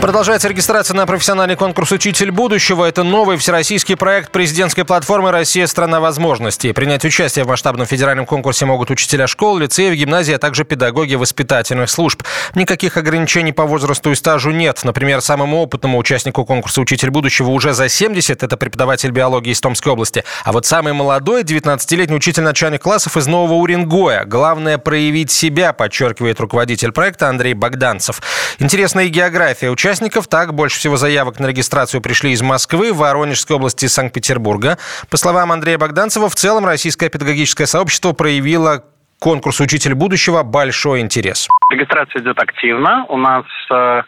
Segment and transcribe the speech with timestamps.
[0.00, 2.84] Продолжается регистрация на профессиональный конкурс «Учитель будущего».
[2.84, 6.72] Это новый всероссийский проект президентской платформы «Россия– страна возможностей».
[6.72, 11.90] Принять участие в масштабном федеральном конкурсе могут учителя школ, лицеев, гимназий, а также педагоги воспитательных
[11.90, 12.22] служб.
[12.54, 14.80] Никаких ограничений по возрасту и стажу нет.
[14.84, 19.92] Например, самому опытному участнику конкурса «Учитель будущего» уже за 70– это преподаватель биологии из Томской
[19.92, 20.22] области.
[20.44, 24.24] А вот самый молодой– 19-летний учитель начальных классов из Нового Уренгоя.
[24.24, 28.22] Главное– проявить себя, подчеркивает руководитель проекта Андрей Богданцев.
[28.60, 29.70] Интересная география.
[29.70, 30.28] Участник участников.
[30.28, 34.76] Так, больше всего заявок на регистрацию пришли из Москвы, Воронежской области и Санкт-Петербурга.
[35.10, 38.84] По словам Андрея Богданцева, в целом российское педагогическое сообщество проявило
[39.18, 41.48] конкурс «Учитель будущего» большой интерес.
[41.72, 43.06] Регистрация идет активно.
[43.08, 44.02] У нас, э,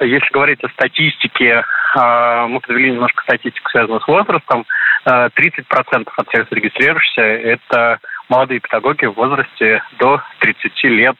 [0.00, 1.64] если говорить о статистике,
[1.96, 4.66] э, мы подвели немножко статистику, связанную с возрастом.
[5.06, 11.16] 30% э, от всех зарегистрировавшихся– это молодые педагоги в возрасте до 30 лет,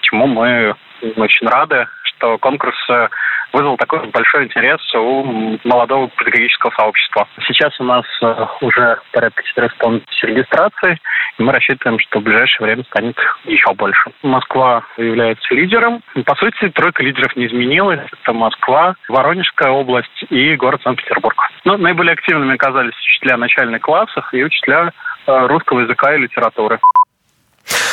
[0.00, 0.74] чему мы
[1.16, 1.86] очень рады,
[2.22, 2.76] что конкурс
[3.52, 7.28] вызвал такой большой интерес у молодого педагогического сообщества.
[7.46, 10.98] Сейчас у нас э, уже порядка 400 тысяч регистраций,
[11.36, 14.10] и мы рассчитываем, что в ближайшее время станет еще больше.
[14.22, 16.02] Москва является лидером.
[16.24, 18.00] По сути, тройка лидеров не изменилась.
[18.22, 21.36] Это Москва, Воронежская область и город Санкт-Петербург.
[21.64, 24.92] Но наиболее активными оказались учителя начальных классов и учителя
[25.26, 26.78] э, русского языка и литературы.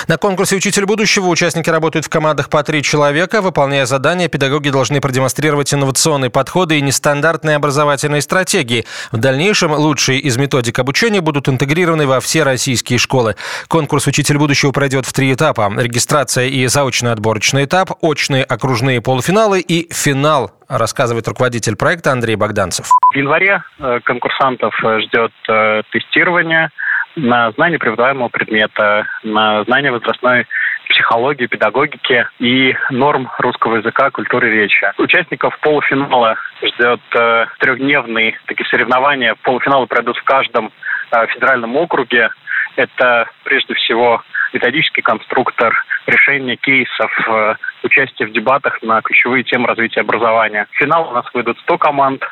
[0.07, 3.41] На конкурсе «Учитель будущего» участники работают в командах по три человека.
[3.41, 8.85] Выполняя задания, педагоги должны продемонстрировать инновационные подходы и нестандартные образовательные стратегии.
[9.11, 13.35] В дальнейшем лучшие из методик обучения будут интегрированы во все российские школы.
[13.67, 15.71] Конкурс «Учитель будущего» пройдет в три этапа.
[15.75, 22.87] Регистрация и заочный отборочный этап, очные окружные полуфиналы и финал рассказывает руководитель проекта Андрей Богданцев.
[23.11, 26.69] В январе э, конкурсантов э, ждет э, тестирование–
[27.15, 30.45] на знание преподаваемого предмета, на знание возрастной
[30.89, 34.91] психологии, педагогики и норм русского языка, культуры речи.
[34.97, 39.35] Участников полуфинала ждет э, трехдневные такие соревнования.
[39.43, 40.71] Полуфиналы пройдут в каждом
[41.11, 42.29] э, федеральном округе.
[42.75, 45.73] Это прежде всего методический конструктор,
[46.07, 50.67] решение кейсов, э, участие в дебатах на ключевые темы развития образования.
[50.71, 52.23] В финал у нас выйдут 100 команд,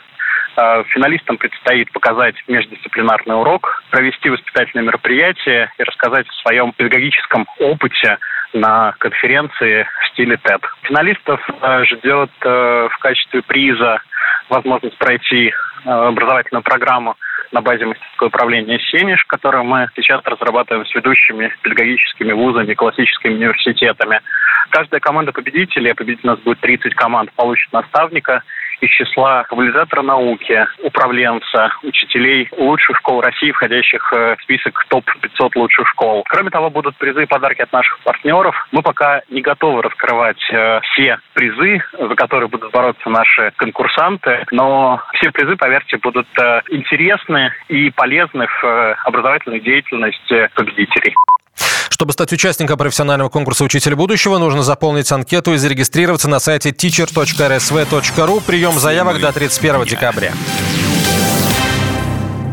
[0.88, 8.18] финалистам предстоит показать междисциплинарный урок, провести воспитательное мероприятие и рассказать о своем педагогическом опыте
[8.53, 10.63] на конференции в стиле TED.
[10.84, 14.00] Финалистов э, ждет э, в качестве приза
[14.50, 15.53] возможность пройти
[15.84, 17.16] образовательную программу
[17.51, 24.22] на базе мастерского управления «Сенеж», которую мы сейчас разрабатываем с ведущими педагогическими вузами, классическими университетами.
[24.69, 28.44] Каждая команда победителей, а победителей у нас будет 30 команд, получит наставника–
[28.82, 35.88] из числа кабализатора науки, управленца, учителей лучших школ России, входящих э, в список топ-500 лучших
[35.90, 36.24] школ.
[36.30, 38.56] Кроме того, будут призы и подарки от наших партнеров.
[38.72, 45.02] Мы пока не готовы раскрывать э, все призы, за которые будут бороться наши конкурсанты, но
[45.14, 51.16] все призы, поверьте, будут э, интересны и полезны в э, образовательной деятельности победителей.
[51.97, 58.44] Чтобы стать участником профессионального конкурса «Учитель будущего», нужно заполнить анкету и зарегистрироваться на сайте teacher.rsv.ru.
[58.46, 60.31] Прием заявок до 31 декабря.